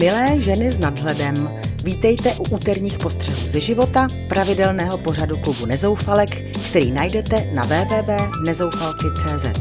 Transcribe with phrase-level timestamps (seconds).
[0.00, 1.50] Milé ženy s nadhledem,
[1.84, 9.60] vítejte u úterních postřehů ze života, pravidelného pořadu klubu Nezoufalek, který najdete na www.nezoufalky.cz.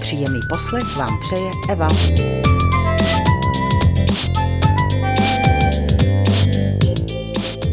[0.00, 1.88] Příjemný poslech vám přeje Eva.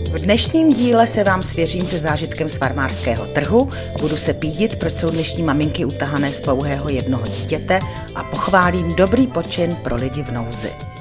[0.06, 3.70] V dnešním díle se vám svěřím se zážitkem z farmářského trhu,
[4.02, 7.80] budu se pídit, proč jsou dnešní maminky utahané z pouhého jednoho dítěte
[8.16, 10.93] a pochválím dobrý počin pro lidi v nouzi.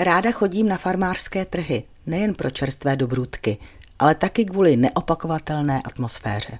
[0.00, 3.58] Ráda chodím na farmářské trhy, nejen pro čerstvé dobrůdky,
[3.98, 6.58] ale taky kvůli neopakovatelné atmosféře.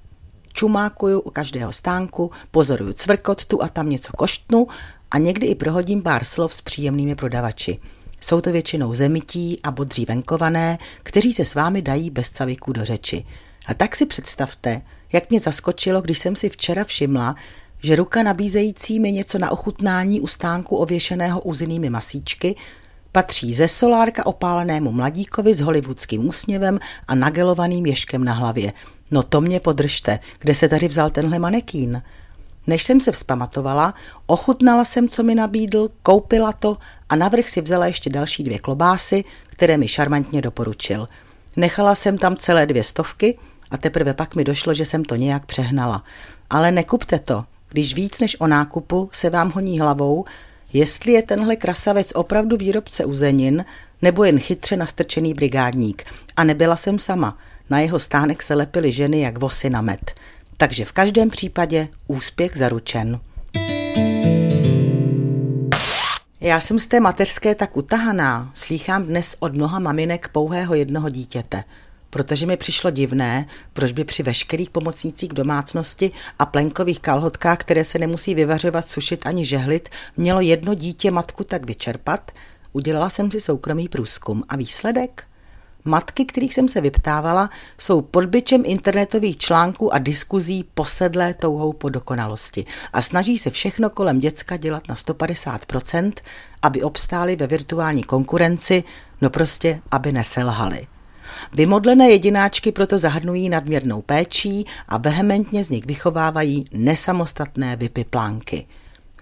[0.52, 4.66] Čumákuju u každého stánku, pozoruju cvrkot, tu a tam něco koštnu
[5.10, 7.78] a někdy i prohodím pár slov s příjemnými prodavači.
[8.20, 12.84] Jsou to většinou zemití a bodří venkované, kteří se s vámi dají bez caviků do
[12.84, 13.26] řeči.
[13.66, 14.82] A tak si představte,
[15.12, 17.34] jak mě zaskočilo, když jsem si včera všimla,
[17.82, 22.56] že ruka nabízející mi něco na ochutnání u stánku ověšeného uzinými masíčky
[23.12, 26.78] Patří ze solárka opálenému mladíkovi s hollywoodským úsměvem
[27.08, 28.72] a nagelovaným ješkem na hlavě.
[29.10, 32.02] No to mě podržte, kde se tady vzal tenhle manekín?
[32.66, 33.94] Než jsem se vzpamatovala,
[34.26, 36.76] ochutnala jsem, co mi nabídl, koupila to
[37.08, 41.08] a navrch si vzala ještě další dvě klobásy, které mi šarmantně doporučil.
[41.56, 43.38] Nechala jsem tam celé dvě stovky
[43.70, 46.04] a teprve pak mi došlo, že jsem to nějak přehnala.
[46.50, 50.24] Ale nekupte to, když víc než o nákupu se vám honí hlavou,
[50.72, 53.64] jestli je tenhle krasavec opravdu výrobce uzenin
[54.02, 56.04] nebo jen chytře nastrčený brigádník.
[56.36, 57.38] A nebyla jsem sama.
[57.70, 60.14] Na jeho stánek se lepily ženy jak vosy na med.
[60.56, 63.20] Takže v každém případě úspěch zaručen.
[66.40, 71.64] Já jsem z té mateřské tak utahaná, slýchám dnes od mnoha maminek pouhého jednoho dítěte–
[72.10, 77.98] protože mi přišlo divné, proč by při veškerých pomocnících domácnosti a plenkových kalhotkách, které se
[77.98, 82.32] nemusí vyvařovat, sušit ani žehlit, mělo jedno dítě matku tak vyčerpat,
[82.72, 84.44] udělala jsem si soukromý průzkum.
[84.48, 85.24] A výsledek?
[85.84, 91.88] Matky, kterých jsem se vyptávala, jsou pod byčem internetových článků a diskuzí posedlé touhou po
[91.88, 96.12] dokonalosti a snaží se všechno kolem děcka dělat na 150%,
[96.62, 98.84] aby obstály ve virtuální konkurenci,
[99.20, 100.86] no prostě, aby neselhali.
[101.52, 108.66] Vymodlené jedináčky proto zahrnují nadměrnou péčí a vehementně z nich vychovávají nesamostatné vypiplánky.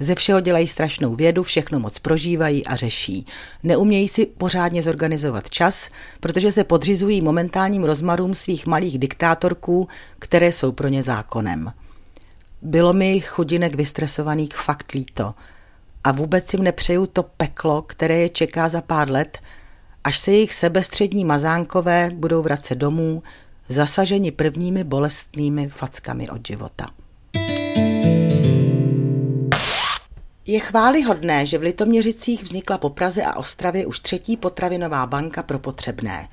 [0.00, 3.26] Ze všeho dělají strašnou vědu, všechno moc prožívají a řeší.
[3.62, 5.88] Neumějí si pořádně zorganizovat čas,
[6.20, 9.88] protože se podřizují momentálním rozmarům svých malých diktátorků,
[10.18, 11.72] které jsou pro ně zákonem.
[12.62, 15.34] Bylo mi chudinek vystresovaných fakt líto.
[16.04, 19.38] A vůbec jim nepřeju to peklo, které je čeká za pár let–
[20.06, 23.22] až se jejich sebestřední mazánkové budou vracet domů,
[23.68, 26.86] zasaženi prvními bolestnými fackami od života.
[30.46, 35.58] Je chválihodné, že v Litoměřicích vznikla po Praze a Ostravě už třetí potravinová banka pro
[35.58, 36.28] potřebné.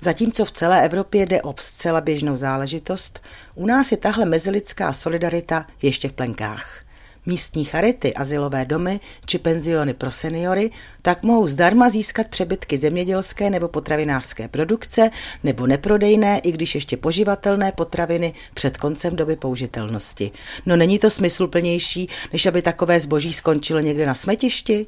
[0.00, 3.20] Zatímco v celé Evropě jde o zcela běžnou záležitost,
[3.54, 6.85] u nás je tahle mezilidská solidarita ještě v plenkách
[7.26, 10.70] místní charity, asilové domy či penziony pro seniory,
[11.02, 15.10] tak mohou zdarma získat přebytky zemědělské nebo potravinářské produkce
[15.44, 20.30] nebo neprodejné, i když ještě poživatelné potraviny před koncem doby použitelnosti.
[20.66, 24.86] No není to smysluplnější, než aby takové zboží skončilo někde na smetišti?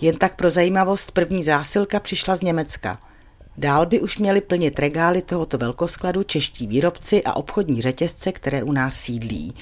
[0.00, 2.98] Jen tak pro zajímavost první zásilka přišla z Německa.
[3.56, 8.72] Dál by už měli plnit regály tohoto velkoskladu čeští výrobci a obchodní řetězce, které u
[8.72, 9.54] nás sídlí.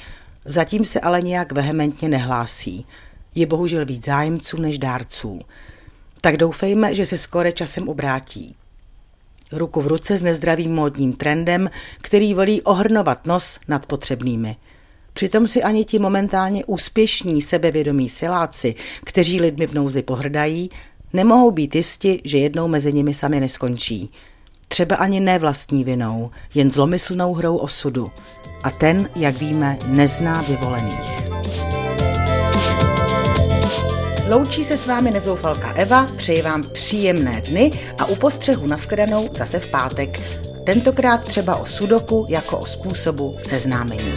[0.45, 2.87] Zatím se ale nějak vehementně nehlásí.
[3.35, 5.41] Je bohužel víc zájemců než dárců.
[6.21, 8.55] Tak doufejme, že se skore časem obrátí.
[9.53, 11.71] Ruku v ruce s nezdravým módním trendem,
[12.03, 14.57] který volí ohrnovat nos nad potřebnými.
[15.13, 18.75] Přitom si ani ti momentálně úspěšní sebevědomí siláci,
[19.05, 20.71] kteří lidmi v nouzi pohrdají,
[21.13, 24.11] nemohou být jisti, že jednou mezi nimi sami neskončí.
[24.73, 28.11] Třeba ani ne vlastní vinou, jen zlomyslnou hrou osudu
[28.63, 31.31] a ten, jak víme, nezná vyvolených.
[34.29, 39.61] Loučí se s vámi nezoufalka Eva, přeji vám příjemné dny a u postřehu nashledanou zase
[39.61, 40.21] v pátek.
[40.65, 44.15] Tentokrát třeba o sudoku jako o způsobu seznámení.